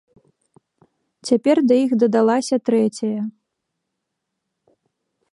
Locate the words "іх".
1.85-1.91